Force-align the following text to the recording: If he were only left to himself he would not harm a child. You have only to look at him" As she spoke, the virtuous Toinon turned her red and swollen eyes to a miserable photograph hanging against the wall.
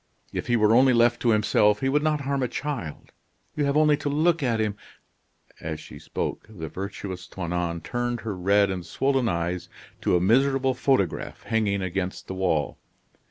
If 0.33 0.47
he 0.47 0.55
were 0.55 0.73
only 0.73 0.93
left 0.93 1.21
to 1.21 1.29
himself 1.29 1.81
he 1.81 1.87
would 1.87 2.01
not 2.01 2.21
harm 2.21 2.41
a 2.41 2.47
child. 2.47 3.11
You 3.55 3.65
have 3.65 3.77
only 3.77 3.95
to 3.97 4.09
look 4.09 4.41
at 4.41 4.59
him" 4.59 4.75
As 5.61 5.79
she 5.79 5.99
spoke, 5.99 6.47
the 6.49 6.67
virtuous 6.69 7.27
Toinon 7.27 7.81
turned 7.83 8.21
her 8.21 8.35
red 8.35 8.71
and 8.71 8.83
swollen 8.83 9.29
eyes 9.29 9.69
to 10.01 10.15
a 10.15 10.19
miserable 10.19 10.73
photograph 10.73 11.43
hanging 11.43 11.83
against 11.83 12.25
the 12.25 12.33
wall. 12.33 12.79